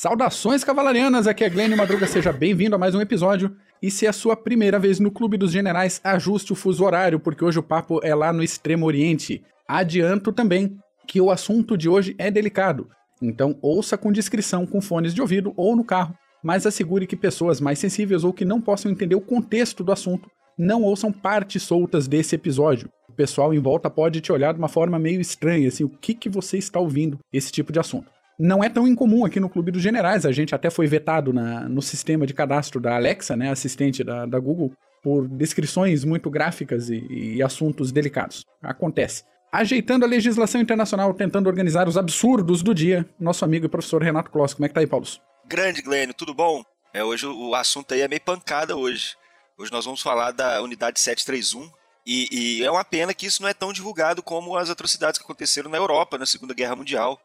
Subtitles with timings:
[0.00, 3.54] Saudações cavalarianas, aqui é Glenn Madruga, seja bem-vindo a mais um episódio.
[3.82, 7.20] E se é a sua primeira vez no Clube dos Generais, ajuste o fuso horário,
[7.20, 9.44] porque hoje o papo é lá no Extremo Oriente.
[9.68, 10.74] Adianto também
[11.06, 12.88] que o assunto de hoje é delicado,
[13.20, 17.60] então ouça com discrição com fones de ouvido ou no carro, mas assegure que pessoas
[17.60, 22.08] mais sensíveis ou que não possam entender o contexto do assunto não ouçam partes soltas
[22.08, 22.88] desse episódio.
[23.06, 26.14] O pessoal em volta pode te olhar de uma forma meio estranha, assim, o que,
[26.14, 28.10] que você está ouvindo esse tipo de assunto
[28.40, 30.24] não é tão incomum aqui no Clube dos Generais.
[30.24, 34.24] A gente até foi vetado na, no sistema de cadastro da Alexa, né, assistente da,
[34.24, 34.72] da Google,
[35.02, 38.44] por descrições muito gráficas e, e assuntos delicados.
[38.62, 39.24] Acontece.
[39.52, 44.30] Ajeitando a legislação internacional, tentando organizar os absurdos do dia, nosso amigo e professor Renato
[44.30, 44.54] Kloss.
[44.54, 45.06] Como é que tá aí, Paulo?
[45.46, 46.64] Grande, Glênio, tudo bom?
[46.94, 49.16] É, hoje o assunto aí é meio pancada hoje.
[49.58, 51.70] Hoje nós vamos falar da unidade 731,
[52.06, 55.24] e, e, é uma pena que isso não é tão divulgado como as atrocidades que
[55.24, 57.20] aconteceram na Europa na Segunda Guerra Mundial.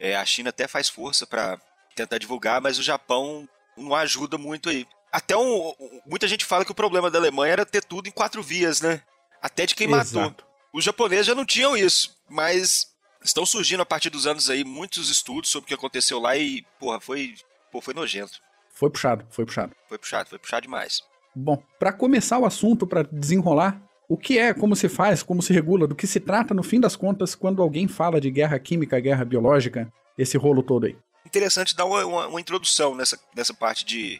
[0.00, 1.60] É, a China até faz força para
[1.94, 4.86] tentar divulgar, mas o Japão não ajuda muito aí.
[5.10, 5.72] Até um,
[6.06, 9.02] muita gente fala que o problema da Alemanha era ter tudo em quatro vias, né?
[9.40, 10.20] Até de quem Exato.
[10.20, 10.46] matou.
[10.72, 12.92] Os japoneses já não tinham isso, mas
[13.24, 16.62] estão surgindo a partir dos anos aí muitos estudos sobre o que aconteceu lá e,
[16.78, 17.34] porra, foi,
[17.72, 18.40] pô, foi nojento.
[18.70, 19.74] Foi puxado, foi puxado.
[19.88, 21.02] Foi puxado, foi puxado demais.
[21.34, 25.52] Bom, para começar o assunto, para desenrolar, o que é, como se faz, como se
[25.52, 28.98] regula, do que se trata no fim das contas quando alguém fala de guerra química,
[28.98, 30.96] guerra biológica, esse rolo todo aí?
[31.26, 34.18] Interessante dar uma, uma, uma introdução nessa, nessa parte de,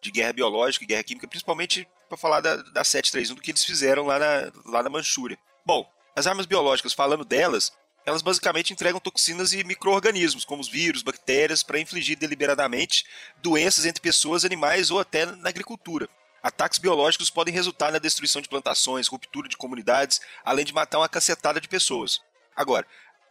[0.00, 3.64] de guerra biológica e guerra química, principalmente para falar da, da 731, do que eles
[3.64, 5.38] fizeram lá na, lá na Manchúria.
[5.64, 7.72] Bom, as armas biológicas, falando delas,
[8.04, 13.04] elas basicamente entregam toxinas e micro-organismos, como os vírus, bactérias, para infligir deliberadamente
[13.40, 16.08] doenças entre pessoas, animais ou até na agricultura.
[16.42, 21.08] Ataques biológicos podem resultar na destruição de plantações, ruptura de comunidades, além de matar uma
[21.08, 22.20] cacetada de pessoas.
[22.56, 22.84] Agora,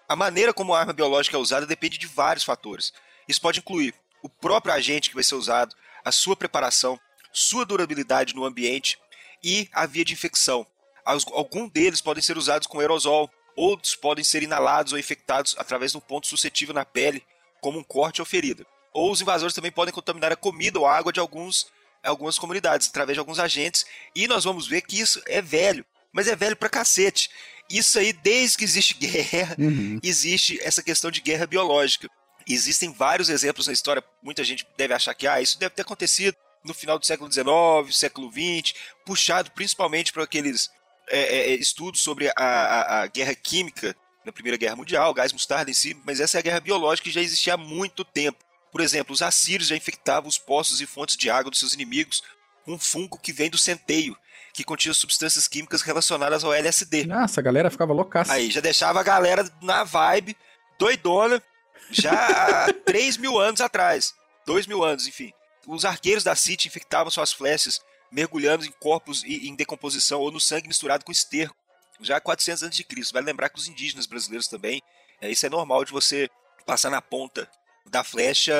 [0.07, 2.93] a maneira como a arma biológica é usada depende de vários fatores.
[3.27, 3.93] Isso pode incluir
[4.23, 5.75] o próprio agente que vai ser usado,
[6.05, 6.97] a sua preparação,
[7.33, 8.97] sua durabilidade no ambiente
[9.43, 10.65] e a via de infecção.
[11.03, 15.97] Alguns deles podem ser usados com aerosol, outros podem ser inalados ou infectados através de
[15.97, 17.25] um ponto suscetível na pele,
[17.59, 18.65] como um corte ou ferida.
[18.93, 21.67] Ou os invasores também podem contaminar a comida ou a água de alguns
[22.03, 23.85] algumas comunidades, através de alguns agentes,
[24.15, 27.29] e nós vamos ver que isso é velho, mas é velho pra cacete.
[27.69, 29.99] Isso aí, desde que existe guerra, uhum.
[30.03, 32.09] existe essa questão de guerra biológica.
[32.47, 36.35] Existem vários exemplos na história, muita gente deve achar que ah, isso deve ter acontecido
[36.63, 38.73] no final do século XIX, século XX,
[39.05, 40.69] puxado principalmente para aqueles
[41.09, 45.33] é, é, é, estudos sobre a, a, a, guerra química na Primeira Guerra Mundial, gás
[45.33, 48.37] mostarda em si, mas essa é a guerra biológica que já existia há muito tempo.
[48.71, 52.23] Por exemplo, os assírios já infectavam os poços e fontes de água dos seus inimigos
[52.63, 54.17] com um fungo que vem do centeio,
[54.53, 57.05] que continha substâncias químicas relacionadas ao LSD.
[57.05, 58.31] Nossa, a galera ficava loucaça.
[58.33, 60.37] Aí já deixava a galera na vibe,
[60.77, 61.41] doidona,
[61.89, 64.13] já há 3 mil anos atrás.
[64.45, 65.33] 2 mil anos, enfim.
[65.67, 67.81] Os arqueiros da City infectavam suas flechas,
[68.11, 71.55] mergulhando em corpos em decomposição ou no sangue misturado com esterco,
[72.01, 72.85] já há 400 a.C.
[73.13, 74.81] Vai lembrar que os indígenas brasileiros também,
[75.21, 76.29] é, isso é normal de você
[76.65, 77.47] passar na ponta
[77.85, 78.53] da flecha,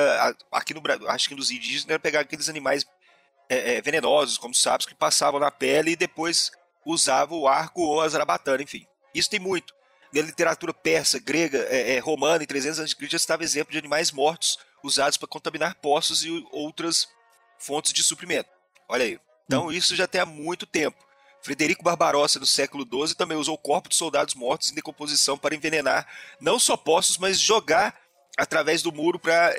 [0.50, 2.86] aqui no Brasil, acho que nos indígenas era pegar aqueles animais
[3.48, 6.50] é, é, venenosos, como sapos, que passavam na pele e depois
[6.84, 8.86] usavam o arco ou a zarabatana, enfim.
[9.14, 9.74] Isso tem muito.
[10.12, 12.96] Na literatura persa, grega, é, é romana, em 300 a.C.
[13.08, 17.08] já estava exemplo de animais mortos usados para contaminar poços e outras
[17.58, 18.50] fontes de suprimento.
[18.88, 19.20] Olha aí.
[19.46, 19.72] Então hum.
[19.72, 20.96] isso já tem há muito tempo.
[21.42, 26.06] Frederico Barbarossa, no século XII, também usou corpos de soldados mortos em decomposição para envenenar
[26.40, 28.00] não só poços, mas jogar
[28.36, 29.54] através do muro para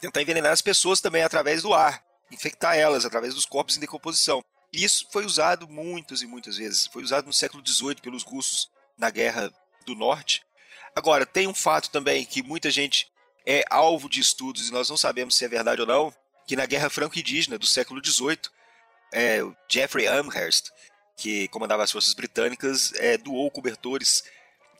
[0.00, 4.44] tentar envenenar as pessoas também através do ar, infectar elas através dos corpos em decomposição.
[4.72, 6.86] Isso foi usado muitas e muitas vezes.
[6.86, 9.52] Foi usado no século XVIII pelos russos na Guerra
[9.84, 10.42] do Norte.
[10.96, 13.10] Agora, tem um fato também que muita gente
[13.46, 16.14] é alvo de estudos e nós não sabemos se é verdade ou não,
[16.46, 18.38] que na Guerra Franco-Indígena do século XVIII,
[19.12, 20.70] é, Jeffrey Amherst,
[21.16, 24.24] que comandava as forças britânicas, é, doou cobertores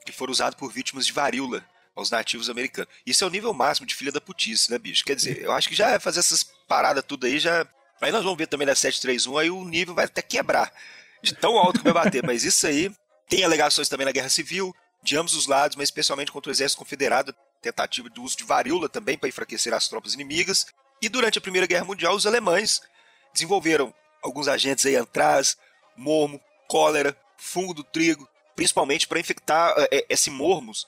[0.05, 1.65] que foram usados por vítimas de varíola
[1.95, 2.93] aos nativos americanos.
[3.07, 5.05] Isso é o nível máximo de filha da putice, né, bicho?
[5.05, 7.67] Quer dizer, eu acho que já fazer essas paradas tudo aí já.
[8.01, 10.73] Aí nós vamos ver também na 731, aí o nível vai até quebrar.
[11.23, 12.25] De tão alto que vai bater.
[12.25, 12.93] Mas isso aí
[13.29, 16.79] tem alegações também na Guerra Civil, de ambos os lados, mas especialmente contra o Exército
[16.79, 20.67] Confederado, tentativa de uso de varíola também para enfraquecer as tropas inimigas.
[21.01, 22.81] E durante a Primeira Guerra Mundial, os alemães
[23.33, 25.57] desenvolveram alguns agentes aí, antraz,
[25.97, 30.87] mormo, cólera, fungo do trigo, principalmente para infectar é, esse mormos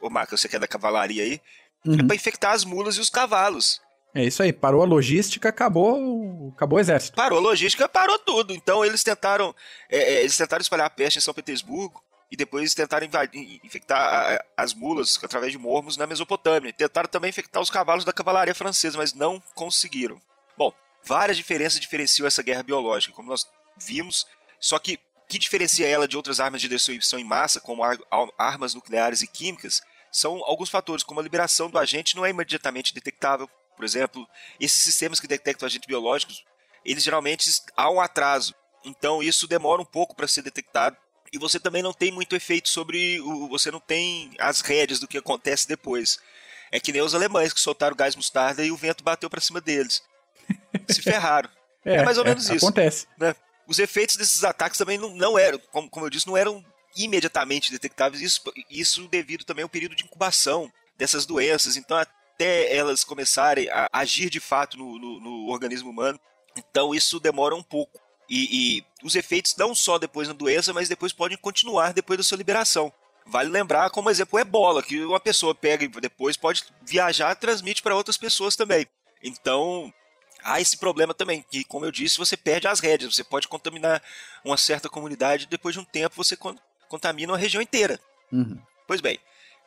[0.00, 1.40] ô Marcos, você que é da cavalaria aí,
[1.86, 2.00] uhum.
[2.00, 3.80] é pra infectar as mulas e os cavalos.
[4.14, 7.14] É isso aí, parou a logística, acabou, acabou o exército.
[7.14, 8.54] Parou a logística, parou tudo.
[8.54, 9.54] Então eles tentaram,
[9.88, 12.02] é, é, eles tentaram espalhar a peste em São Petersburgo.
[12.30, 16.72] e depois tentaram invadir, infectar as mulas através de mormos na Mesopotâmia.
[16.72, 20.20] Tentaram também infectar os cavalos da cavalaria francesa, mas não conseguiram.
[20.56, 20.72] Bom,
[21.04, 23.46] várias diferenças diferenciam essa guerra biológica, como nós
[23.76, 24.26] vimos,
[24.60, 27.98] só que o que diferencia ela de outras armas de destruição em massa, como ar
[28.36, 32.94] armas nucleares e químicas, são alguns fatores, como a liberação do agente não é imediatamente
[32.94, 33.48] detectável.
[33.76, 34.26] Por exemplo,
[34.58, 36.44] esses sistemas que detectam agentes biológicos,
[36.84, 38.54] eles geralmente há um atraso.
[38.84, 40.96] Então isso demora um pouco para ser detectado
[41.32, 43.48] e você também não tem muito efeito sobre o.
[43.48, 46.18] Você não tem as rédeas do que acontece depois.
[46.70, 49.60] É que nem os alemães que soltaram gás mostarda e o vento bateu para cima
[49.60, 50.02] deles.
[50.88, 51.50] Se ferraram.
[51.84, 52.66] É, é mais ou é, menos isso.
[52.66, 53.06] Acontece.
[53.18, 53.34] Né?
[53.66, 56.64] Os efeitos desses ataques também não, não eram, como, como eu disse, não eram
[56.98, 58.22] imediatamente detectáveis.
[58.22, 61.76] Isso, isso devido também ao período de incubação dessas doenças.
[61.76, 66.18] Então, até elas começarem a agir de fato no, no, no organismo humano.
[66.56, 68.00] Então, isso demora um pouco.
[68.28, 72.24] E, e, os efeitos não só depois na doença, mas depois podem continuar depois da
[72.24, 72.92] sua liberação.
[73.24, 77.36] Vale lembrar, como exemplo, o ebola, que uma pessoa pega e depois pode viajar e
[77.36, 78.86] transmite para outras pessoas também.
[79.22, 79.92] Então,
[80.42, 83.14] há esse problema também, que, como eu disse, você perde as rédeas.
[83.14, 84.02] Você pode contaminar
[84.44, 86.36] uma certa comunidade e depois de um tempo você
[86.88, 88.00] contamina uma região inteira.
[88.32, 88.60] Uhum.
[88.86, 89.18] Pois bem,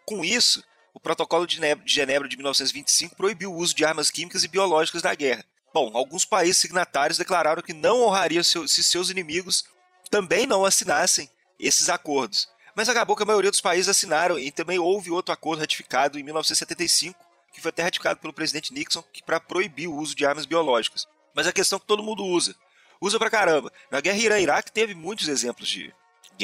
[0.05, 0.63] com isso,
[0.93, 5.13] o Protocolo de Genebra de 1925 proibiu o uso de armas químicas e biológicas na
[5.15, 5.45] guerra.
[5.73, 9.63] Bom, alguns países signatários declararam que não honrariam seu, se seus inimigos
[10.09, 12.49] também não assinassem esses acordos.
[12.75, 16.23] Mas acabou que a maioria dos países assinaram e também houve outro acordo ratificado em
[16.23, 17.17] 1975,
[17.53, 21.07] que foi até ratificado pelo presidente Nixon, para proibir o uso de armas biológicas.
[21.33, 22.55] Mas a questão é que todo mundo usa.
[22.99, 23.71] Usa pra caramba.
[23.89, 25.93] Na guerra Irã-Iraque teve muitos exemplos de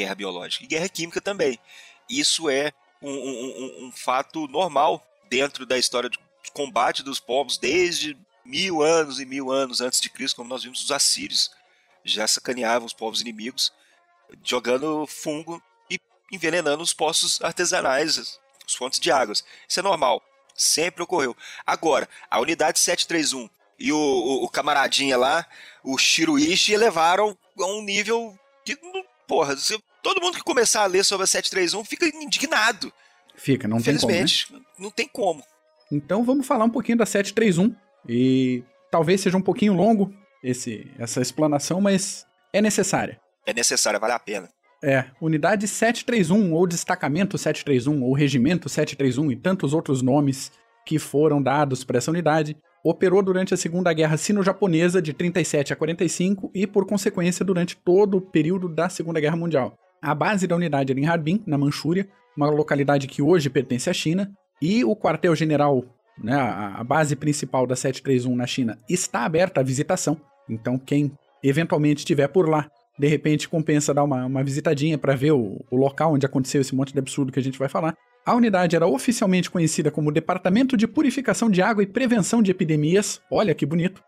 [0.02, 1.58] guerra biológica e guerra química também.
[2.08, 2.72] Isso é
[3.02, 6.18] um, um, um, fato normal dentro da história de
[6.52, 10.82] combate dos povos desde mil anos e mil anos antes de Cristo, como nós vimos
[10.82, 11.50] os assírios
[12.08, 13.72] já sacaneavam os povos inimigos,
[14.42, 16.00] jogando fungo e
[16.32, 19.44] envenenando os poços artesanais, as fontes de águas.
[19.68, 20.22] Isso é normal,
[20.54, 21.36] sempre ocorreu.
[21.66, 23.48] Agora, a unidade 731
[23.78, 25.46] e o, o, o camaradinha lá,
[25.84, 28.76] o Shiruishi, elevaram a um nível que,
[29.26, 29.54] porra,
[30.02, 32.92] todo mundo que começar a ler sobre a 731 fica indignado.
[33.34, 34.12] Fica, não tem como.
[34.12, 34.26] Né?
[34.78, 35.42] não tem como.
[35.90, 37.74] Então vamos falar um pouquinho da 731
[38.08, 40.12] e talvez seja um pouquinho longo
[40.42, 43.20] esse, essa explanação, mas é necessária.
[43.46, 44.48] É necessária, vale a pena.
[44.82, 50.52] É, unidade 731, ou destacamento 731, ou regimento 731 e tantos outros nomes
[50.86, 55.76] que foram dados para essa unidade, operou durante a Segunda Guerra Sino-Japonesa de 37 a
[55.76, 59.76] 45 e, por consequência, durante todo o período da Segunda Guerra Mundial.
[60.00, 63.92] A base da unidade era em Harbin, na Manchúria, uma localidade que hoje pertence à
[63.92, 64.30] China,
[64.60, 65.84] e o quartel-general
[66.22, 70.20] né, a, base principal da 731 na China está aberta à visitação.
[70.48, 71.12] Então, quem
[71.42, 72.68] eventualmente estiver por lá,
[72.98, 76.74] de repente compensa dar uma, uma visitadinha para ver o, o local onde aconteceu esse
[76.74, 77.94] monte de absurdo que a gente vai falar.
[78.26, 83.20] A unidade era oficialmente conhecida como Departamento de Purificação de Água e Prevenção de Epidemias.
[83.30, 84.02] Olha que bonito.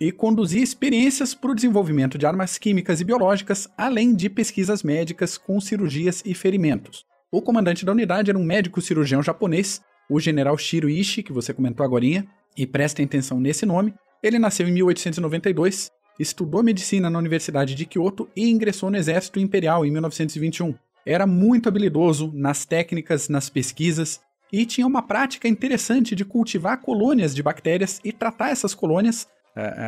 [0.00, 5.36] E conduzia experiências para o desenvolvimento de armas químicas e biológicas, além de pesquisas médicas
[5.36, 7.04] com cirurgias e ferimentos.
[7.32, 11.52] O comandante da unidade era um médico cirurgião japonês o general Shiro Ishii, que você
[11.52, 12.24] comentou agora,
[12.56, 13.94] e prestem atenção nesse nome.
[14.22, 19.84] Ele nasceu em 1892, estudou medicina na Universidade de Kyoto e ingressou no Exército Imperial
[19.84, 20.74] em 1921.
[21.06, 24.20] Era muito habilidoso nas técnicas, nas pesquisas
[24.52, 29.28] e tinha uma prática interessante de cultivar colônias de bactérias e tratar essas colônias,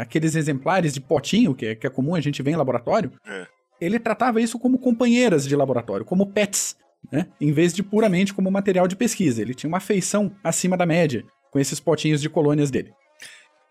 [0.01, 3.13] aqueles exemplares de potinho que, que, é comum a gente ver em laboratório.
[3.27, 3.47] É.
[3.81, 6.77] Ele tratava isso como companheiras de laboratório, como pets,
[7.11, 7.27] né?
[7.41, 9.41] Em vez de puramente como material de pesquisa.
[9.41, 12.93] Ele tinha uma feição acima da média com esses potinhos de colônias dele.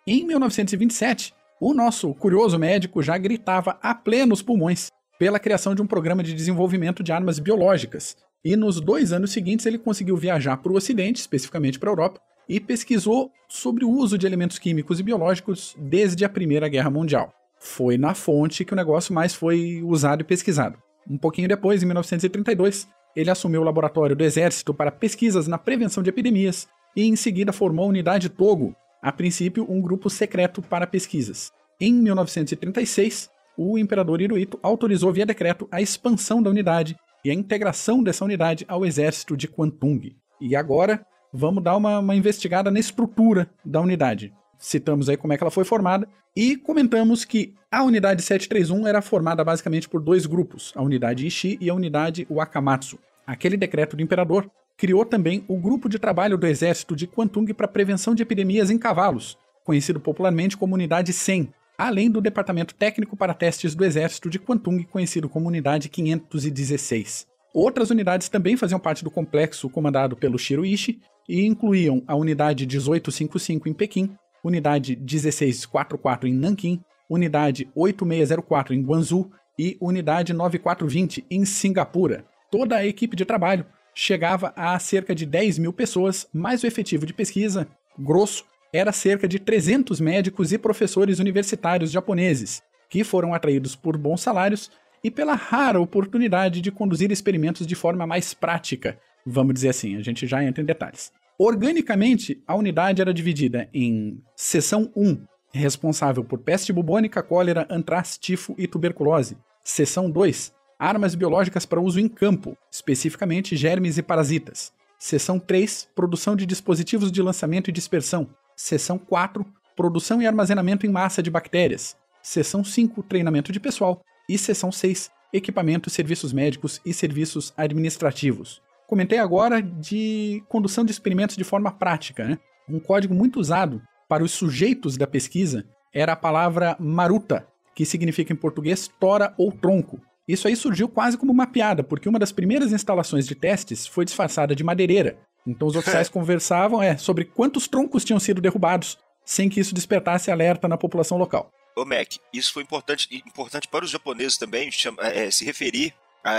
[0.08, 4.89] Em 1927, o nosso curioso médico já gritava a plenos pulmões
[5.20, 8.15] pela criação de um programa de desenvolvimento de armas biológicas.
[8.44, 12.22] E nos dois anos seguintes ele conseguiu viajar para o Ocidente, especificamente para a Europa,
[12.50, 17.32] e pesquisou sobre o uso de elementos químicos e biológicos desde a Primeira Guerra Mundial.
[17.60, 20.79] Foi na fonte que o negócio mais foi usado e pesquisado.
[21.08, 26.01] Um pouquinho depois, em 1932, ele assumiu o laboratório do Exército para pesquisas na prevenção
[26.01, 30.88] de epidemias e em seguida formou a Unidade Togo, a princípio um grupo secreto para
[30.88, 31.51] pesquisas.
[31.79, 38.01] Em 1936, o imperador Hirohito autorizou via decreto a expansão da unidade e a integração
[38.01, 40.15] dessa unidade ao exército de Kwantung.
[40.39, 44.33] E agora, vamos dar uma, uma investigada na estrutura da unidade.
[44.57, 49.01] Citamos aí como é que ela foi formada e comentamos que a unidade 731 era
[49.01, 53.00] formada basicamente por dois grupos, a unidade Ishii e a unidade Wakamatsu.
[53.25, 57.67] Aquele decreto do imperador criou também o grupo de trabalho do exército de Kwantung para
[57.67, 63.33] prevenção de epidemias em cavalos, conhecido popularmente como unidade 100, além do departamento técnico para
[63.33, 67.27] testes do exército de Kwantung, conhecido como unidade 516.
[67.53, 72.65] Outras unidades também faziam parte do complexo comandado pelo Shiro Ishii e incluíam a unidade
[72.65, 81.45] 1855 em Pequim, unidade 1644 em Nanquim, unidade 8604 em Guangzhou e unidade 9420 em
[81.45, 82.25] Singapura.
[82.50, 87.05] Toda a equipe de trabalho chegava a cerca de 10 mil pessoas, mas o efetivo
[87.05, 87.67] de pesquisa,
[87.98, 88.43] grosso,
[88.74, 94.71] era cerca de 300 médicos e professores universitários japoneses, que foram atraídos por bons salários
[95.03, 99.00] e pela rara oportunidade de conduzir experimentos de forma mais prática.
[99.25, 101.12] Vamos dizer assim, a gente já entra em detalhes.
[101.41, 108.53] Organicamente, a unidade era dividida em Seção 1, responsável por peste bubônica, cólera, antrax, tifo
[108.58, 109.38] e tuberculose.
[109.63, 114.74] Seção 2, armas biológicas para uso em campo, especificamente germes e parasitas.
[114.98, 118.27] Seção 3, produção de dispositivos de lançamento e dispersão.
[118.53, 119.46] Seção 4,
[119.77, 121.96] produção e armazenamento em massa de bactérias.
[122.22, 128.62] Seção 5, treinamento de pessoal e seção 6, equipamentos, serviços médicos e serviços administrativos.
[128.89, 132.27] Comentei agora de condução de experimentos de forma prática.
[132.27, 132.39] Né?
[132.67, 138.34] Um código muito usado para os sujeitos da pesquisa era a palavra maruta, que significa
[138.34, 140.01] em português tora ou tronco.
[140.27, 144.05] Isso aí surgiu quase como uma piada, porque uma das primeiras instalações de testes foi
[144.05, 145.19] disfarçada de madeireira.
[145.46, 150.31] Então os oficiais conversavam é, sobre quantos troncos tinham sido derrubados, sem que isso despertasse
[150.31, 151.51] alerta na população local.
[151.75, 155.93] Ô Mac, isso foi importante, importante para os japoneses também chama, é, se referir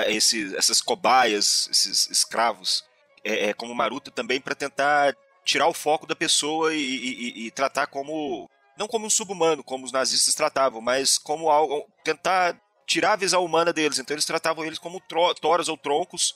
[0.09, 2.85] esse, essas cobaias, esses escravos,
[3.25, 7.51] é, é, como Maruta também para tentar tirar o foco da pessoa e, e, e,
[7.51, 13.13] tratar como não como um subhumano, como os nazistas tratavam, mas como algo, tentar tirar
[13.13, 13.99] a visão humana deles.
[13.99, 15.03] Então eles tratavam eles como
[15.41, 16.35] toras ou troncos,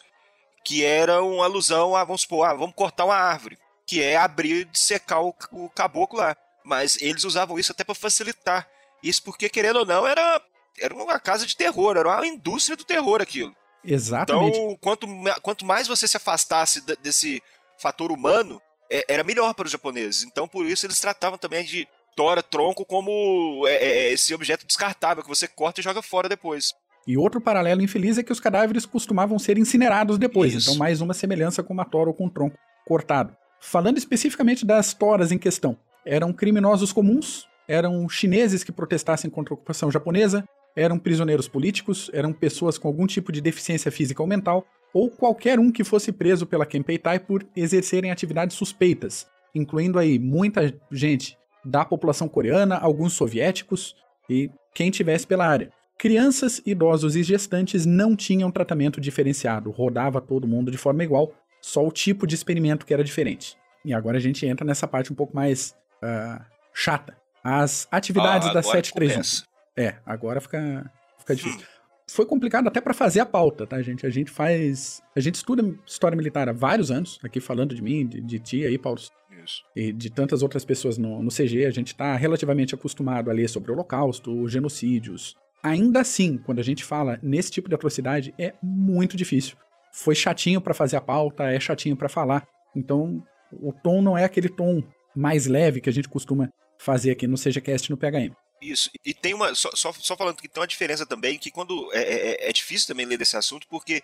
[0.64, 4.78] que eram alusão a, vamos supor, ah, vamos cortar uma árvore, que é abrir e
[4.78, 6.36] secar o, o caboclo lá.
[6.64, 8.68] Mas eles usavam isso até para facilitar
[9.04, 10.40] isso porque, querendo ou não, era,
[10.80, 13.54] era uma casa de terror, era uma indústria do terror aquilo.
[13.84, 14.58] Exatamente.
[14.58, 15.06] Então, quanto,
[15.42, 17.42] quanto mais você se afastasse desse
[17.78, 20.22] fator humano, é, era melhor para os japoneses.
[20.22, 25.22] Então, por isso, eles tratavam também de tora, tronco, como é, é, esse objeto descartável
[25.22, 26.72] que você corta e joga fora depois.
[27.06, 30.70] E outro paralelo infeliz é que os cadáveres costumavam ser incinerados depois, Isso.
[30.70, 33.36] então mais uma semelhança com uma tora ou com um tronco cortado.
[33.60, 35.76] Falando especificamente das toras em questão,
[36.06, 40.44] eram criminosos comuns, eram chineses que protestassem contra a ocupação japonesa,
[40.76, 45.58] eram prisioneiros políticos, eram pessoas com algum tipo de deficiência física ou mental, ou qualquer
[45.58, 51.84] um que fosse preso pela Kempeitai por exercerem atividades suspeitas, incluindo aí muita gente da
[51.84, 53.96] população coreana, alguns soviéticos
[54.28, 55.70] e quem tivesse pela área.
[55.98, 61.86] Crianças, idosos e gestantes não tinham tratamento diferenciado, rodava todo mundo de forma igual, só
[61.86, 63.56] o tipo de experimento que era diferente.
[63.84, 68.54] E agora a gente entra nessa parte um pouco mais uh, chata, as atividades ah,
[68.54, 69.12] da 731.
[69.12, 69.53] Começa.
[69.76, 71.60] É, agora fica, fica difícil.
[71.60, 71.74] Hum.
[72.06, 74.06] Foi complicado até para fazer a pauta, tá, gente?
[74.06, 75.02] A gente faz.
[75.16, 78.64] A gente estuda história militar há vários anos, aqui falando de mim, de, de ti
[78.64, 79.00] aí, Paulo.
[79.42, 79.62] Isso.
[79.74, 83.48] E de tantas outras pessoas no, no CG, a gente está relativamente acostumado a ler
[83.48, 85.34] sobre o Holocausto, genocídios.
[85.62, 89.56] Ainda assim, quando a gente fala nesse tipo de atrocidade, é muito difícil.
[89.92, 92.46] Foi chatinho para fazer a pauta, é chatinho para falar.
[92.76, 94.82] Então, o tom não é aquele tom
[95.16, 98.34] mais leve que a gente costuma fazer aqui no SejaCast no PHM.
[98.70, 99.54] Isso, e tem uma.
[99.54, 101.92] Só, só, só, falando que tem uma diferença também, que quando.
[101.92, 104.02] É, é, é, é difícil também ler desse assunto, porque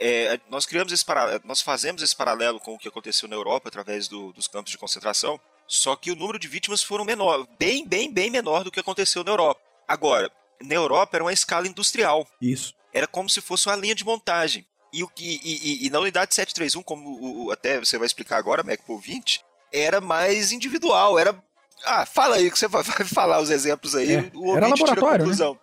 [0.00, 3.68] é, nós criamos esse paralelo, nós fazemos esse paralelo com o que aconteceu na Europa
[3.68, 7.86] através do, dos campos de concentração, só que o número de vítimas foram menor, bem,
[7.86, 9.60] bem, bem menor do que aconteceu na Europa.
[9.86, 10.30] Agora,
[10.62, 12.26] na Europa era uma escala industrial.
[12.40, 12.74] Isso.
[12.92, 14.66] Era como se fosse uma linha de montagem.
[14.92, 18.62] E, o, e, e, e na unidade 731, como o, até você vai explicar agora,
[18.62, 21.38] Mac, por 20, era mais individual, era
[21.84, 24.14] ah, fala aí que você vai falar os exemplos aí.
[24.14, 24.30] É.
[24.34, 25.56] O Era laboratório, né?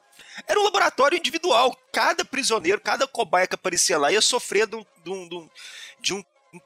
[0.48, 1.76] Era um laboratório individual.
[1.92, 5.50] Cada prisioneiro, cada cobaia que aparecia lá ia sofrer de um, de um,
[6.02, 6.24] de um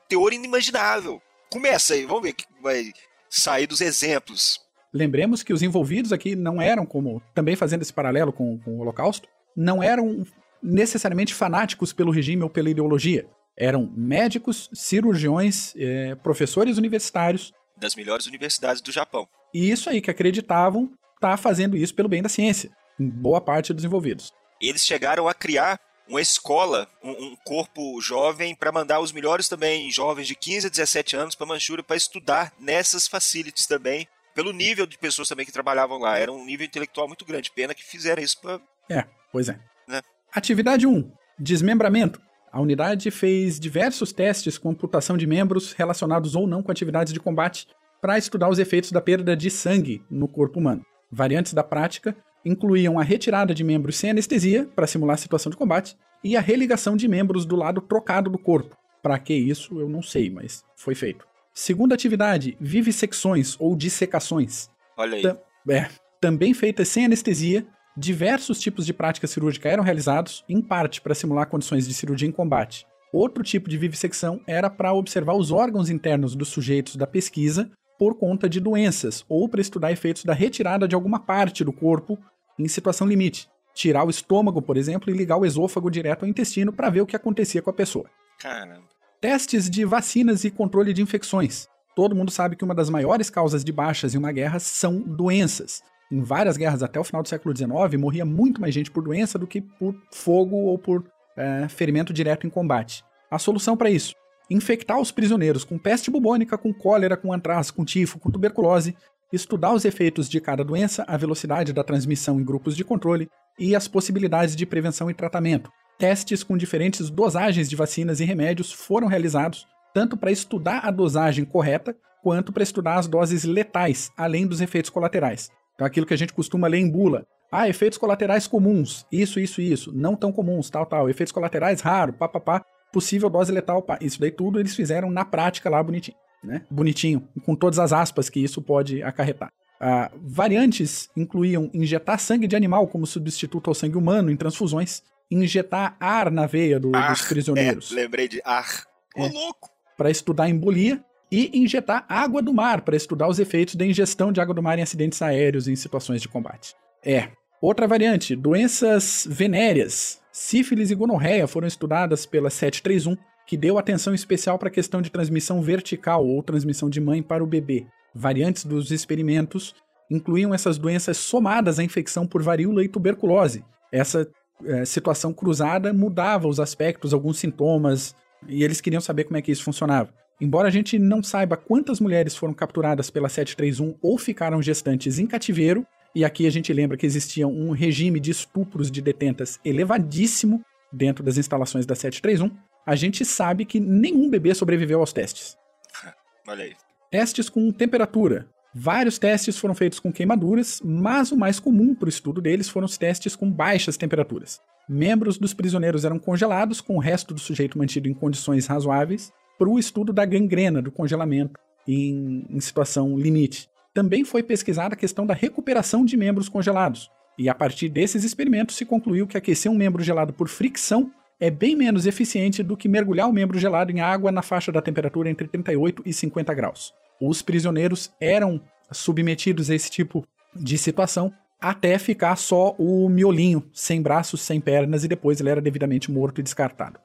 [0.08, 1.22] teor inimaginável.
[1.52, 2.92] Começa aí, vamos ver que vai
[3.30, 4.60] sair dos exemplos.
[4.92, 8.80] Lembremos que os envolvidos aqui não eram, como também fazendo esse paralelo com, com o
[8.80, 10.26] Holocausto, não eram
[10.62, 13.28] necessariamente fanáticos pelo regime ou pela ideologia.
[13.56, 17.54] Eram médicos, cirurgiões, eh, professores universitários.
[17.78, 19.28] Das melhores universidades do Japão.
[19.54, 23.74] E isso aí que acreditavam tá fazendo isso pelo bem da ciência, em boa parte
[23.74, 24.34] dos envolvidos.
[24.62, 29.92] Eles chegaram a criar uma escola, um, um corpo jovem, para mandar os melhores também,
[29.92, 34.86] jovens de 15 a 17 anos, para Manchúria, para estudar nessas facilities também, pelo nível
[34.86, 36.18] de pessoas também que trabalhavam lá.
[36.18, 37.52] Era um nível intelectual muito grande.
[37.52, 38.60] Pena que fizeram isso para.
[38.90, 39.60] É, pois é.
[39.88, 40.02] Né?
[40.34, 42.20] Atividade 1: Desmembramento.
[42.52, 47.20] A unidade fez diversos testes com amputação de membros relacionados ou não com atividades de
[47.20, 47.68] combate
[48.02, 50.86] para estudar os efeitos da perda de sangue no corpo humano.
[51.12, 52.16] Variantes da prática
[52.46, 56.42] incluíam a retirada de membros sem anestesia para simular a situação de combate e a
[56.42, 58.78] religação de membros do lado trocado do corpo.
[59.02, 61.26] Para que isso, eu não sei, mas foi feito.
[61.54, 64.70] Segunda atividade, vivissecções ou dissecações.
[64.98, 65.22] Olha aí.
[65.22, 65.38] Tam-
[65.70, 65.90] é,
[66.22, 67.66] também feitas sem anestesia,
[67.98, 72.32] diversos tipos de prática cirúrgica eram realizados, em parte para simular condições de cirurgia em
[72.32, 72.86] combate.
[73.12, 78.16] Outro tipo de vivissecção era para observar os órgãos internos dos sujeitos da pesquisa por
[78.16, 82.18] conta de doenças, ou para estudar efeitos da retirada de alguma parte do corpo
[82.58, 83.50] em situação limite.
[83.76, 87.06] Tirar o estômago, por exemplo, e ligar o esôfago direto ao intestino para ver o
[87.06, 88.10] que acontecia com a pessoa.
[88.40, 88.88] Caramba.
[89.20, 91.68] Testes de vacinas e controle de infecções.
[91.94, 95.82] Todo mundo sabe que uma das maiores causas de baixas em uma guerra são doenças.
[96.10, 99.38] Em várias guerras até o final do século XIX, morria muito mais gente por doença
[99.38, 103.04] do que por fogo ou por é, ferimento direto em combate.
[103.30, 104.16] A solução para isso?
[104.50, 108.96] Infectar os prisioneiros com peste bubônica, com cólera, com antraz, com tifo, com tuberculose,
[109.32, 113.30] estudar os efeitos de cada doença, a velocidade da transmissão em grupos de controle
[113.60, 115.72] e as possibilidades de prevenção e tratamento.
[116.00, 121.46] Testes com diferentes dosagens de vacinas e remédios foram realizados, tanto para estudar a dosagem
[121.46, 125.50] correta, quanto para estudar as doses letais, além dos efeitos colaterais.
[125.76, 127.26] Então, aquilo que a gente costuma ler em bula.
[127.52, 131.10] Ah, efeitos colaterais comuns, isso, isso, isso, não tão comuns, tal, tal.
[131.10, 132.64] Efeitos colaterais raro, pá.
[132.92, 133.98] Possível dose letal, pá.
[134.02, 136.64] Isso daí tudo eles fizeram na prática lá bonitinho, né?
[136.70, 139.52] Bonitinho, com todas as aspas que isso pode acarretar.
[139.82, 145.96] Ah, variantes incluíam injetar sangue de animal como substituto ao sangue humano em transfusões, injetar
[146.00, 148.84] ar na veia do- dos prisioneiros É, lembrei de ar.
[149.16, 149.30] Ô, É.
[149.30, 149.70] louco.
[149.98, 154.40] para estudar embolia e injetar água do mar para estudar os efeitos da ingestão de
[154.42, 156.74] água do mar em acidentes aéreos e em situações de combate.
[157.06, 157.28] É.
[157.62, 160.20] Outra variante, doenças venéreas.
[160.42, 165.10] Sífilis e gonorreia foram estudadas pela 731, que deu atenção especial para a questão de
[165.10, 167.86] transmissão vertical ou transmissão de mãe para o bebê.
[168.16, 169.76] Variantes dos experimentos
[170.10, 173.66] incluíam essas doenças somadas à infecção por varíola e tuberculose.
[173.92, 174.32] Essa
[174.64, 178.16] eh, situação cruzada mudava os aspectos, alguns sintomas,
[178.48, 180.14] e eles queriam saber como é que isso funcionava.
[180.40, 185.28] Embora a gente não saiba quantas mulheres foram capturadas pela 731 ou ficaram gestantes em
[185.28, 190.64] cativeiro, e aqui a gente lembra que existia um regime de estupros de detentas elevadíssimo
[190.92, 195.56] dentro das instalações da 731, a gente sabe que nenhum bebê sobreviveu aos testes.
[196.48, 196.74] Olha aí.
[197.12, 198.48] Testes com temperatura.
[198.74, 202.86] Vários testes foram feitos com queimaduras, mas o mais comum para o estudo deles foram
[202.86, 204.60] os testes com baixas temperaturas.
[204.88, 209.70] Membros dos prisioneiros eram congelados, com o resto do sujeito mantido em condições razoáveis, para
[209.70, 213.70] o estudo da gangrena, do congelamento em, em situação limite.
[214.00, 217.12] Também foi pesquisada a questão da recuperação de membros congelados.
[217.38, 221.52] E a partir desses experimentos se concluiu que aquecer um membro gelado por fricção é
[221.52, 225.30] bem menos eficiente do que mergulhar o membro gelado em água na faixa da temperatura
[225.30, 226.94] entre 38 e 50 graus.
[227.20, 234.02] Os prisioneiros eram submetidos a esse tipo de situação até ficar só o miolinho, sem
[234.02, 237.02] braços, sem pernas, e depois ele era devidamente morto e descartado.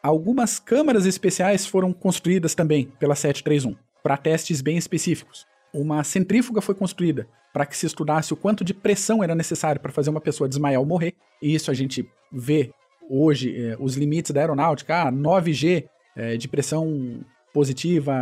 [0.00, 5.44] Algumas câmaras especiais foram construídas também pela 731 para testes bem específicos.
[5.74, 9.90] Uma centrífuga foi construída para que se estudasse o quanto de pressão era necessário para
[9.90, 11.14] fazer uma pessoa desmaiar ou morrer.
[11.42, 12.72] E isso a gente vê
[13.10, 15.84] hoje eh, os limites da aeronáutica, ah, 9G
[16.16, 17.20] eh, de pressão
[17.52, 18.12] positiva,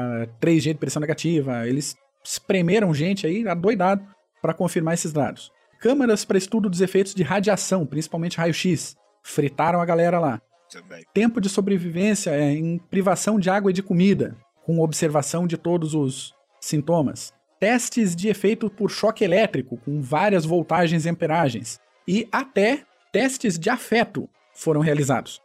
[0.41, 1.69] 3G de pressão negativa.
[1.69, 4.03] Eles espremeram gente aí adoidado
[4.41, 5.53] para confirmar esses dados.
[5.79, 8.97] Câmaras para estudo dos efeitos de radiação, principalmente raio-x.
[9.23, 11.05] Fritaram a galera lá Também.
[11.13, 15.95] tempo de sobrevivência é em privação de água e de comida, com observação de todos
[15.95, 17.33] os sintomas.
[17.63, 21.79] Testes de efeito por choque elétrico, com várias voltagens e amperagens.
[22.09, 25.41] E até testes de afeto foram realizados.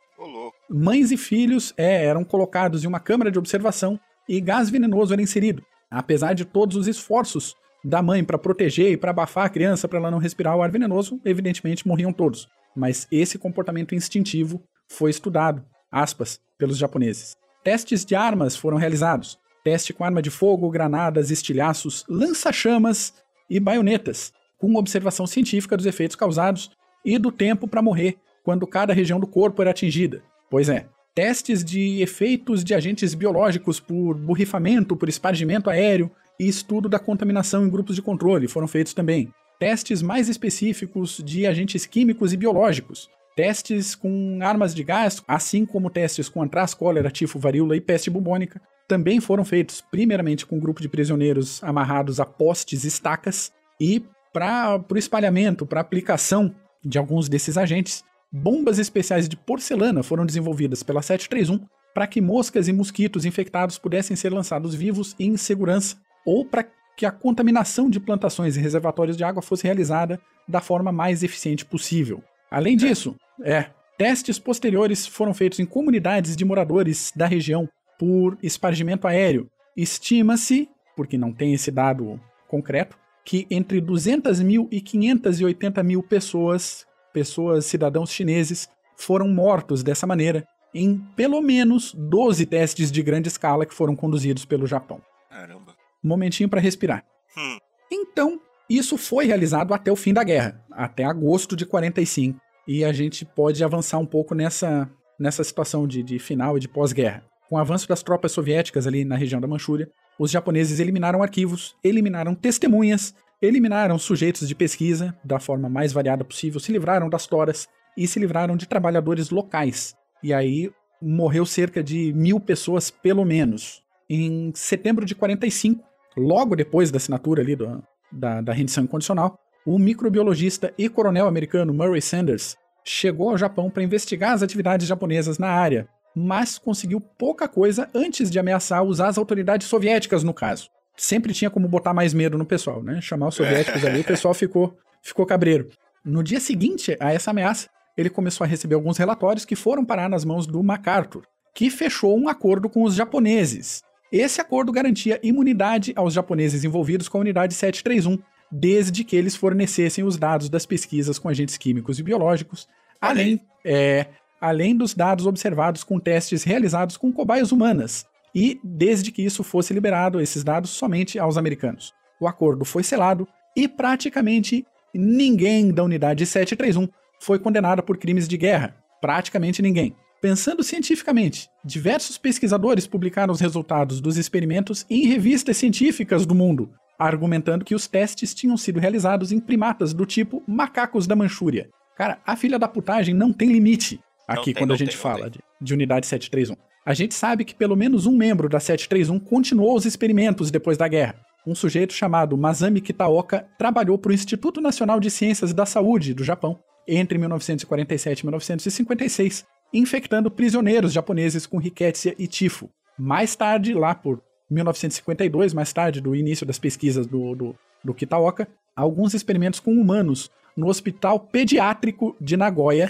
[0.68, 5.22] Mães e filhos é, eram colocados em uma câmara de observação e gás venenoso era
[5.22, 5.64] inserido.
[5.92, 10.00] Apesar de todos os esforços da mãe para proteger e para abafar a criança para
[10.00, 12.50] ela não respirar o ar venenoso, evidentemente morriam todos.
[12.76, 17.38] Mas esse comportamento instintivo foi estudado, aspas, pelos japoneses.
[17.64, 19.38] Testes de armas foram realizados.
[19.68, 23.14] Teste com arma de fogo, granadas, estilhaços, lança-chamas
[23.50, 26.72] e baionetas, com observação científica dos efeitos causados
[27.04, 30.24] e do tempo para morrer quando cada região do corpo era atingida.
[30.50, 36.88] Pois é, testes de efeitos de agentes biológicos por borrifamento, por espargimento aéreo e estudo
[36.88, 39.34] da contaminação em grupos de controle foram feitos também.
[39.60, 43.10] Testes mais específicos de agentes químicos e biológicos.
[43.36, 48.10] Testes com armas de gás, assim como testes com antraz, cólera, tifo, varíola e peste
[48.10, 53.52] bubônica, também foram feitos primeiramente com um grupo de prisioneiros amarrados a postes e estacas
[53.80, 60.26] e para o espalhamento, para aplicação de alguns desses agentes, bombas especiais de porcelana foram
[60.26, 65.36] desenvolvidas pela 731 para que moscas e mosquitos infectados pudessem ser lançados vivos e em
[65.36, 66.64] segurança, ou para
[66.96, 71.66] que a contaminação de plantações e reservatórios de água fosse realizada da forma mais eficiente
[71.66, 72.24] possível.
[72.52, 79.08] Além disso, é, Testes posteriores foram feitos em comunidades de moradores da região por espargimento
[79.08, 79.50] aéreo.
[79.76, 86.86] Estima-se, porque não tem esse dado concreto, que entre 200 mil e 580 mil pessoas,
[87.14, 93.66] pessoas, cidadãos chineses, foram mortos dessa maneira em pelo menos 12 testes de grande escala
[93.66, 95.02] que foram conduzidos pelo Japão.
[95.30, 95.76] Caramba.
[96.04, 97.04] Momentinho para respirar.
[97.38, 97.58] Hum.
[97.92, 102.40] Então, isso foi realizado até o fim da guerra, até agosto de 45.
[102.68, 106.68] E a gente pode avançar um pouco nessa, nessa situação de, de final e de
[106.68, 107.24] pós-guerra.
[107.50, 111.76] Com o avanço das tropas soviéticas ali na região da Manchúria, os japoneses eliminaram arquivos,
[111.84, 117.68] eliminaram testemunhas, eliminaram sujeitos de pesquisa da forma mais variada possível, se livraram das toras
[117.96, 119.96] e se livraram de trabalhadores locais.
[120.22, 123.82] E aí morreu cerca de mil pessoas, pelo menos.
[124.10, 125.84] Em setembro de 45,
[126.18, 131.74] logo depois da assinatura ali do, da, da rendição incondicional, o microbiologista e coronel americano
[131.74, 135.88] Murray Sanders chegou ao Japão para investigar as atividades japonesas na área,
[136.20, 140.68] mas conseguiu pouca coisa antes de ameaçar usar as autoridades soviéticas no caso.
[140.96, 143.00] Sempre tinha como botar mais medo no pessoal, né?
[143.02, 145.70] Chamar os soviéticos ali, o pessoal ficou, ficou cabreiro.
[146.04, 150.10] No dia seguinte a essa ameaça, ele começou a receber alguns relatórios que foram parar
[150.10, 151.22] nas mãos do MacArthur,
[151.54, 153.84] que fechou um acordo com os japoneses.
[154.12, 158.18] Esse acordo garantia imunidade aos japoneses envolvidos com a unidade 731,
[158.52, 162.68] desde que eles fornecessem os dados das pesquisas com agentes químicos e biológicos,
[163.00, 164.08] além, é,
[164.40, 169.74] além dos dados observados com testes realizados com cobaias humanas, e desde que isso fosse
[169.74, 171.94] liberado, esses dados, somente aos americanos.
[172.20, 176.88] O acordo foi selado e praticamente ninguém da unidade 731
[177.20, 178.76] foi condenado por crimes de guerra.
[179.02, 179.96] Praticamente ninguém.
[180.22, 187.64] Pensando cientificamente, diversos pesquisadores publicaram os resultados dos experimentos em revistas científicas do mundo, argumentando
[187.64, 191.70] que os testes tinham sido realizados em primatas do tipo macacos da Manchúria.
[191.96, 195.30] Cara, a filha da putagem não tem limite aqui tem, quando a gente tem, fala
[195.30, 196.56] de, de unidade 731.
[196.86, 200.88] A gente sabe que pelo menos um membro da 731 continuou os experimentos depois da
[200.88, 201.16] guerra.
[201.46, 206.24] Um sujeito chamado Masami Kitaoka trabalhou para o Instituto Nacional de Ciências da Saúde do
[206.24, 212.70] Japão entre 1947 e 1956, infectando prisioneiros japoneses com rickettsia e tifo.
[212.98, 218.48] Mais tarde, lá por 1952, mais tarde do início das pesquisas do, do, do Kitaoka,
[218.76, 222.90] alguns experimentos com humanos no Hospital Pediátrico de Nagoya,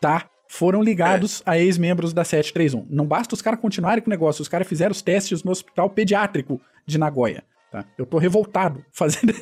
[0.00, 0.28] tá?
[0.48, 1.50] Foram ligados é.
[1.50, 2.86] a ex-membros da 731.
[2.88, 5.90] Não basta os caras continuarem com o negócio, os caras fizeram os testes no Hospital
[5.90, 7.44] Pediátrico de Nagoya.
[7.70, 7.84] Tá?
[7.98, 9.32] Eu tô revoltado fazendo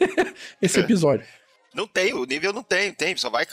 [0.61, 1.27] esse episódio.
[1.75, 3.45] Não tem, o nível não tem, tem, só vai,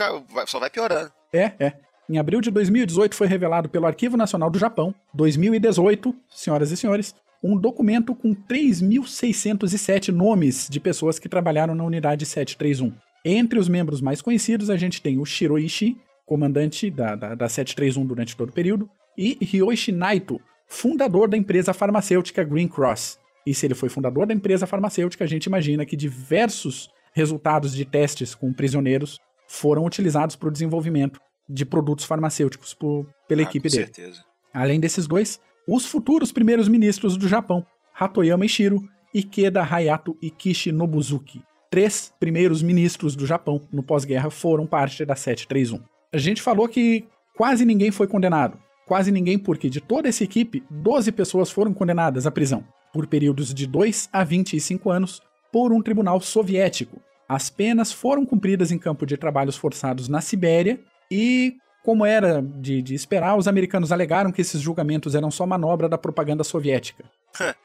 [0.46, 1.12] só vai piorando.
[1.34, 1.74] É, é.
[2.08, 7.16] Em abril de 2018 foi revelado pelo Arquivo Nacional do Japão, 2018, senhoras e senhores,
[7.44, 12.94] um documento com 3.607 nomes de pessoas que trabalharam na unidade 731.
[13.26, 18.06] Entre os membros mais conhecidos, a gente tem o Shiroishi, comandante da, da, da 731
[18.06, 23.20] durante todo o período, e Ryoichi Naito, fundador da empresa farmacêutica Green Cross.
[23.46, 27.86] E se ele foi fundador da empresa farmacêutica, a gente imagina que diversos resultados de
[27.86, 33.70] testes com prisioneiros foram utilizados para o desenvolvimento de produtos farmacêuticos por, pela ah, equipe
[33.70, 33.86] dele.
[33.86, 34.24] Certeza.
[34.54, 38.82] Além desses dois, os futuros primeiros ministros do Japão, Hatoyama Ishiro,
[39.14, 41.44] Ikeda Hayato e Kishi Nobuzuki.
[41.70, 45.84] Três primeiros ministros do Japão no pós-guerra foram parte da 731.
[46.14, 47.06] A gente falou que
[47.38, 48.60] quase ninguém foi condenado.
[48.86, 53.54] Quase ninguém, porque de toda essa equipe, 12 pessoas foram condenadas à prisão, por períodos
[53.54, 55.22] de 2 a 25 anos,
[55.52, 57.02] por um tribunal soviético.
[57.30, 62.82] As penas foram cumpridas em campo de trabalhos forçados na Sibéria e, como era de,
[62.82, 67.06] de esperar, os americanos alegaram que esses julgamentos eram só manobra da propaganda soviética.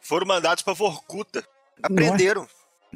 [0.00, 1.44] foram mandados para Vorkuta.
[1.82, 2.46] Aprenderam.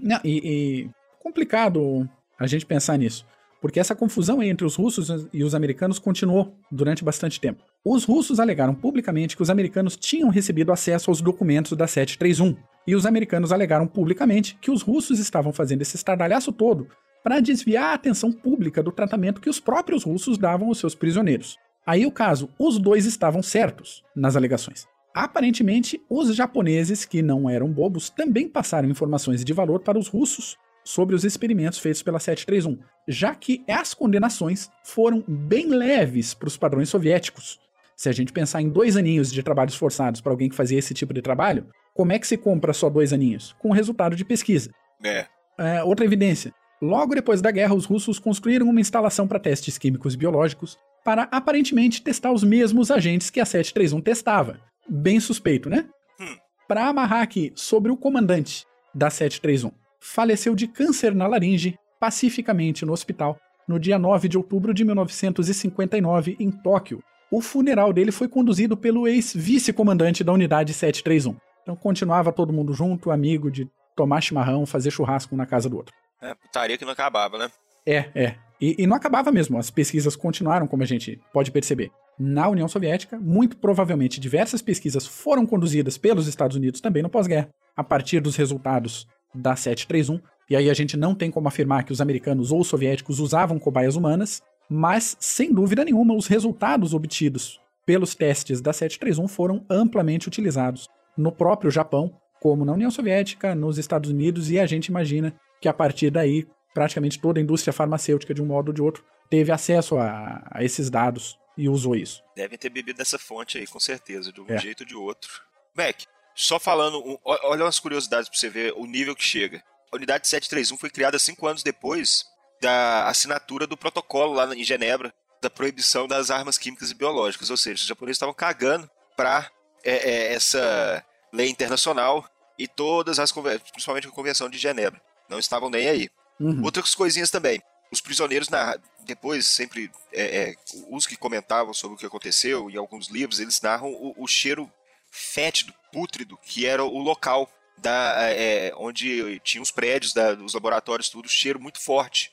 [0.00, 0.38] Não, e,
[0.84, 3.26] e complicado a gente pensar nisso
[3.60, 7.62] porque essa confusão entre os russos e os americanos continuou durante bastante tempo.
[7.84, 12.94] Os russos alegaram publicamente que os americanos tinham recebido acesso aos documentos da 731, e
[12.94, 16.88] os americanos alegaram publicamente que os russos estavam fazendo esse estardalhaço todo
[17.22, 21.56] para desviar a atenção pública do tratamento que os próprios russos davam aos seus prisioneiros.
[21.86, 24.86] Aí o caso, os dois estavam certos nas alegações.
[25.14, 30.56] Aparentemente, os japoneses, que não eram bobos, também passaram informações de valor para os russos
[30.84, 36.56] sobre os experimentos feitos pela 731, já que as condenações foram bem leves para os
[36.56, 37.60] padrões soviéticos.
[37.96, 40.94] Se a gente pensar em dois aninhos de trabalhos forçados para alguém que fazia esse
[40.94, 43.54] tipo de trabalho, como é que se compra só dois aninhos?
[43.58, 44.70] Com o resultado de pesquisa.
[45.04, 45.26] É.
[45.58, 46.54] é outra evidência.
[46.80, 51.24] Logo depois da guerra, os russos construíram uma instalação para testes químicos e biológicos para
[51.24, 54.60] aparentemente testar os mesmos agentes que a 731 testava.
[54.88, 55.86] Bem suspeito, né?
[56.18, 56.36] Hum.
[56.66, 62.92] Para amarrar aqui sobre o comandante da 731 faleceu de câncer na laringe pacificamente no
[62.92, 67.00] hospital no dia 9 de outubro de 1959, em Tóquio.
[67.30, 71.36] O funeral dele foi conduzido pelo ex-vice-comandante da unidade 731.
[71.62, 75.94] Então continuava todo mundo junto, amigo de tomar chimarrão, fazer churrasco na casa do outro.
[76.20, 77.50] É, putaria que não acabava, né?
[77.86, 78.34] É, é.
[78.60, 81.90] E, e, não acabava mesmo, as pesquisas continuaram, como a gente pode perceber.
[82.18, 87.48] Na União Soviética, muito provavelmente diversas pesquisas foram conduzidas pelos Estados Unidos também no pós-guerra,
[87.74, 90.20] a partir dos resultados da 731.
[90.48, 93.58] E aí a gente não tem como afirmar que os americanos ou os soviéticos usavam
[93.58, 100.28] cobaias humanas, mas sem dúvida nenhuma os resultados obtidos pelos testes da 731 foram amplamente
[100.28, 105.34] utilizados no próprio Japão, como na União Soviética, nos Estados Unidos, e a gente imagina
[105.60, 109.04] que a partir daí praticamente toda a indústria farmacêutica, de um modo ou de outro,
[109.28, 112.22] teve acesso a, a esses dados e usou isso.
[112.34, 114.58] Devem ter bebido dessa fonte aí, com certeza, de um é.
[114.58, 115.42] jeito ou de outro.
[115.76, 116.02] Mac,
[116.34, 119.62] só falando, olha umas curiosidades para você ver o nível que chega.
[119.92, 122.24] A unidade 731 foi criada cinco anos depois
[122.60, 127.56] da assinatura do protocolo lá em Genebra da proibição das armas químicas e biológicas, ou
[127.56, 129.50] seja, os japoneses estavam cagando para
[129.82, 135.70] é, é, essa lei internacional e todas as principalmente a convenção de Genebra, não estavam
[135.70, 136.10] nem aí.
[136.38, 136.62] Uhum.
[136.62, 137.62] Outras coisinhas também.
[137.90, 140.54] Os prisioneiros, na, depois, sempre, é, é,
[140.90, 144.70] os que comentavam sobre o que aconteceu, em alguns livros, eles narram o, o cheiro
[145.10, 151.08] fétido, pútrido, que era o local da, é, onde tinha os prédios, da, os laboratórios,
[151.08, 152.32] tudo, cheiro muito forte.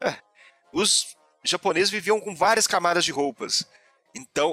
[0.00, 0.16] É,
[0.72, 3.66] os japoneses viviam com várias camadas de roupas,
[4.14, 4.52] então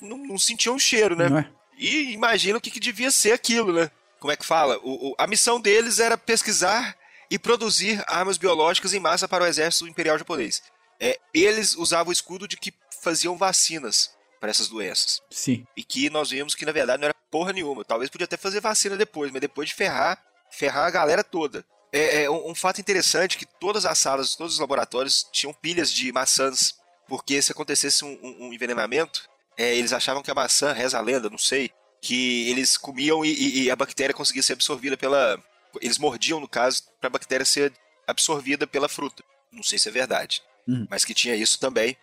[0.00, 1.26] não, não sentiam o cheiro, né?
[1.40, 1.62] É?
[1.76, 3.90] E imagina o que, que, devia ser aquilo, né?
[4.20, 4.78] Como é que fala?
[4.78, 6.96] O, o, a missão deles era pesquisar
[7.30, 10.62] e produzir armas biológicas em massa para o exército imperial japonês.
[11.00, 15.22] É, eles usavam o escudo de que faziam vacinas para essas doenças.
[15.30, 15.64] Sim.
[15.76, 17.84] E que nós vimos que na verdade não era porra nenhuma.
[17.84, 21.64] Talvez podia até fazer vacina depois, mas depois de ferrar, ferrar a galera toda.
[21.92, 25.92] É, é um, um, fato interessante que todas as salas, todos os laboratórios tinham pilhas
[25.92, 26.74] de maçãs,
[27.06, 31.00] porque se acontecesse um, um, um envenenamento, é, eles achavam que a maçã, reza a
[31.00, 35.40] lenda, não sei, que eles comiam e, e a bactéria conseguia ser absorvida pela,
[35.80, 37.72] eles mordiam, no caso, para a bactéria ser
[38.08, 39.22] absorvida pela fruta.
[39.52, 40.86] Não sei se é verdade, uhum.
[40.90, 41.96] mas que tinha isso também.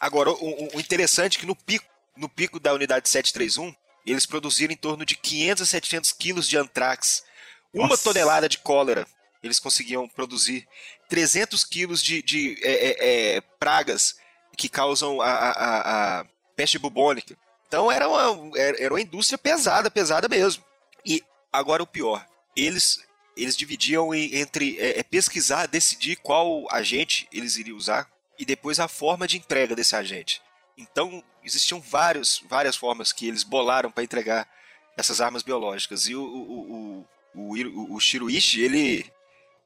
[0.00, 3.74] Agora, o, o, interessante é que no pico, no pico da unidade 731,
[4.06, 7.24] eles produziram em torno de 500 a 700 quilos de antrax,
[7.72, 8.04] uma Nossa.
[8.04, 9.06] tonelada de cólera.
[9.42, 10.66] Eles conseguiam produzir
[11.08, 14.16] 300 quilos de, de é, é, é, pragas
[14.56, 17.36] que causam a, a, a, peste bubônica.
[17.66, 20.64] Então era uma, era uma indústria pesada, pesada mesmo.
[21.04, 21.22] E
[21.52, 23.02] agora o pior, eles
[23.36, 28.88] eles dividiam entre é, é, pesquisar, decidir qual agente eles iriam usar e depois a
[28.88, 30.42] forma de entrega desse agente.
[30.76, 34.48] Então, existiam vários, várias formas que eles bolaram para entregar
[34.96, 36.08] essas armas biológicas.
[36.08, 39.10] E o, o, o, o, o Shiruishi, ele.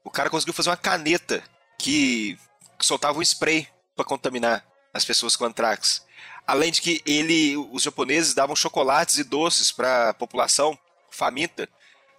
[0.04, 1.42] O cara conseguiu fazer uma caneta
[1.78, 2.38] que
[2.80, 6.06] soltava um spray para contaminar as pessoas com antrax.
[6.46, 10.78] Além de que ele, os japoneses davam chocolates e doces para a população
[11.10, 11.68] faminta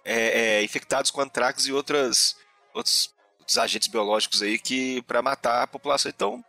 [0.04, 2.36] é, é, infectados com antrax e outras,
[2.74, 6.10] outros, outros agentes biológicos aí que para matar a população.
[6.14, 6.44] Então,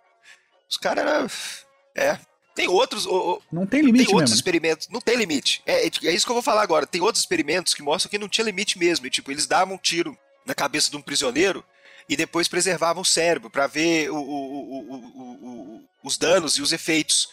[0.69, 2.17] os caras É.
[2.53, 3.05] Tem outros.
[3.51, 4.35] não tem limite Tem outros mesmo.
[4.35, 4.87] experimentos.
[4.89, 5.61] Não tem limite.
[5.65, 6.85] É, é, é isso que eu vou falar agora.
[6.85, 9.05] Tem outros experimentos que mostram que não tinha limite mesmo.
[9.05, 11.63] E, tipo, eles davam um tiro na cabeça de um prisioneiro
[12.09, 17.29] e depois preservavam o cérebro para ver o, o, o, os danos e os efeitos.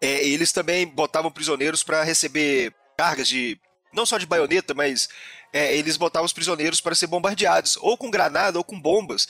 [0.00, 3.58] É, eles também botavam prisioneiros para receber cargas de.
[3.92, 5.08] Não só de baioneta, mas
[5.52, 9.28] é, eles botavam os prisioneiros para ser bombardeados, ou com granada ou com bombas,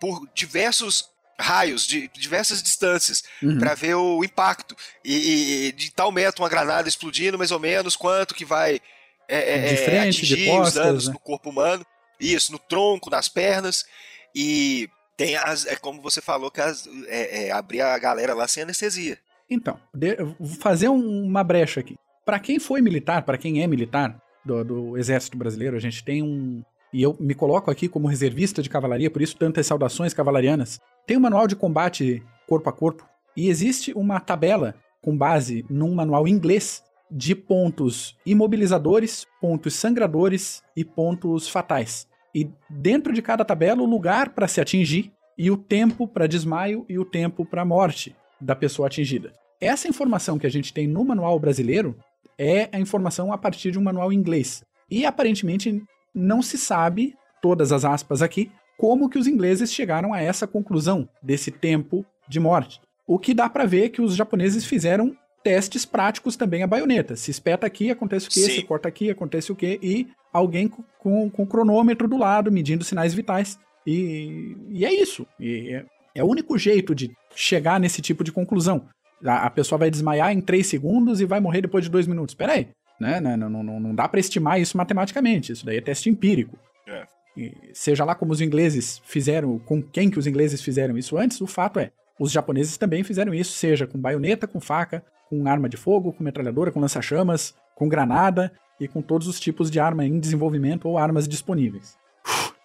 [0.00, 3.58] por diversos raios, de diversas distâncias, uhum.
[3.58, 4.76] para ver o impacto.
[5.04, 8.80] E, e, de tal metro uma granada explodindo, mais ou menos, quanto que vai
[9.28, 11.12] é, é, de frente, atingir de postas, os danos né?
[11.12, 11.86] no corpo humano.
[12.18, 13.86] Isso, no tronco, nas pernas.
[14.34, 15.66] E tem as.
[15.66, 19.18] É como você falou, que as, é, é, abrir a galera lá sem anestesia.
[19.48, 21.96] Então, de, vou fazer um, uma brecha aqui.
[22.28, 25.78] Para quem foi militar, para quem é militar, do, do Exército Brasileiro.
[25.78, 26.62] A gente tem um.
[26.92, 30.78] E eu me coloco aqui como reservista de cavalaria, por isso tantas saudações cavalarianas.
[31.06, 33.08] Tem um manual de combate corpo a corpo.
[33.34, 40.84] E existe uma tabela com base num manual inglês de pontos imobilizadores, pontos sangradores e
[40.84, 42.06] pontos fatais.
[42.34, 46.84] E dentro de cada tabela, o lugar para se atingir e o tempo para desmaio
[46.90, 49.32] e o tempo para morte da pessoa atingida.
[49.58, 51.96] Essa informação que a gente tem no manual brasileiro
[52.38, 54.62] é a informação a partir de um manual inglês.
[54.90, 55.82] E aparentemente
[56.14, 61.08] não se sabe, todas as aspas aqui, como que os ingleses chegaram a essa conclusão
[61.22, 62.80] desse tempo de morte.
[63.06, 67.16] O que dá para ver é que os japoneses fizeram testes práticos também a baioneta.
[67.16, 68.40] Se espeta aqui, acontece o quê?
[68.40, 68.50] Sim.
[68.52, 69.78] Se corta aqui, acontece o quê?
[69.82, 73.58] E alguém com, com cronômetro do lado, medindo sinais vitais.
[73.86, 75.26] E, e é isso.
[75.40, 75.82] E
[76.14, 78.86] É o único jeito de chegar nesse tipo de conclusão.
[79.24, 82.34] A, a pessoa vai desmaiar em 3 segundos e vai morrer depois de 2 minutos.
[82.34, 82.68] Pera aí,
[83.00, 83.20] né?
[83.20, 85.52] Não, não, não, não dá para estimar isso matematicamente.
[85.52, 86.58] Isso daí é teste empírico.
[86.86, 87.06] É.
[87.36, 91.40] E seja lá como os ingleses fizeram, com quem que os ingleses fizeram isso antes,
[91.40, 95.68] o fato é, os japoneses também fizeram isso, seja com baioneta, com faca, com arma
[95.68, 100.04] de fogo, com metralhadora, com lança-chamas, com granada e com todos os tipos de arma
[100.04, 101.96] em desenvolvimento ou armas disponíveis.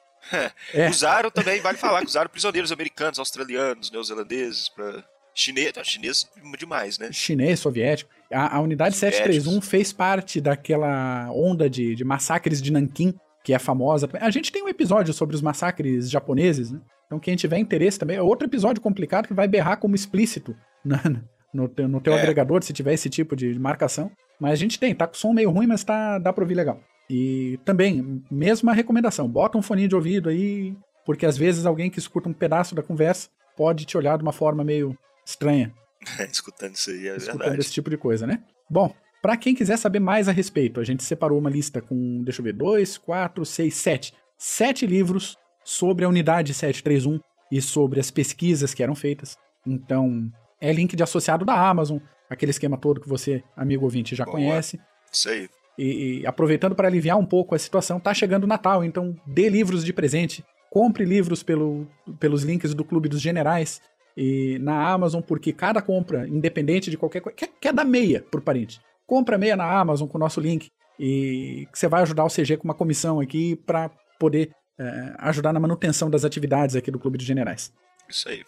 [0.73, 0.89] É.
[0.89, 6.97] Usaram também, vale falar, que usaram prisioneiros americanos, australianos, neozelandeses, para chinês, não, chinês demais,
[6.99, 7.09] né?
[7.11, 8.09] Chinês, soviético.
[8.31, 9.35] A, a unidade Soviéticos.
[9.35, 14.09] 731 fez parte daquela onda de, de massacres de Nanquim, que é famosa.
[14.19, 16.79] A gente tem um episódio sobre os massacres japoneses, né?
[17.05, 21.21] Então quem tiver interesse também, é outro episódio complicado que vai berrar como explícito na-
[21.53, 22.19] no, teu- no teu É.
[22.19, 24.09] agregador, se tiver esse tipo de marcação.
[24.39, 26.79] Mas a gente tem, tá com som meio ruim, mas tá, dá pra ouvir legal.
[27.09, 31.99] E também, mesma recomendação, bota um fone de ouvido aí, porque às vezes alguém que
[31.99, 35.73] escuta um pedaço da conversa pode te olhar de uma forma meio estranha
[36.31, 37.61] Escutando isso aí, é escutando verdade.
[37.61, 38.43] esse tipo de coisa, né?
[38.69, 42.41] Bom, pra quem quiser saber mais a respeito, a gente separou uma lista com, deixa
[42.41, 44.13] eu ver, dois, quatro, seis, sete.
[44.37, 47.19] Sete livros sobre a unidade 731
[47.51, 49.37] e sobre as pesquisas que eram feitas.
[49.65, 54.25] Então, é link de associado da Amazon, aquele esquema todo que você, amigo ouvinte, já
[54.25, 54.37] Boa.
[54.37, 54.79] conhece.
[55.11, 55.49] Isso aí.
[55.77, 59.49] E, e aproveitando para aliviar um pouco a situação, tá chegando o Natal, então dê
[59.49, 61.87] livros de presente, compre livros pelo,
[62.19, 63.81] pelos links do Clube dos Generais
[64.15, 68.41] e na Amazon, porque cada compra, independente de qualquer coisa, quer, quer dar meia por
[68.41, 68.79] parente.
[69.05, 72.57] Compra meia na Amazon com o nosso link e que você vai ajudar o CG
[72.57, 77.17] com uma comissão aqui para poder eh, ajudar na manutenção das atividades aqui do Clube
[77.17, 77.73] dos Generais.
[78.07, 78.43] Isso aí.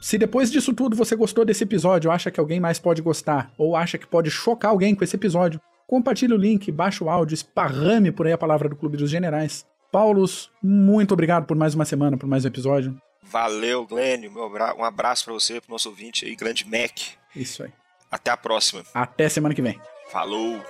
[0.00, 3.76] Se depois disso tudo você gostou desse episódio, acha que alguém mais pode gostar, ou
[3.76, 8.12] acha que pode chocar alguém com esse episódio, compartilhe o link, baixe o áudio, esparrame
[8.12, 9.66] por aí a palavra do Clube dos Generais.
[9.90, 12.96] Paulos, muito obrigado por mais uma semana, por mais um episódio.
[13.22, 14.32] Valeu, Glênio.
[14.76, 16.98] Um abraço pra você, pro nosso ouvinte aí, grande Mac.
[17.34, 17.72] Isso aí.
[18.10, 18.84] Até a próxima.
[18.94, 19.80] Até semana que vem.
[20.10, 20.64] Falou!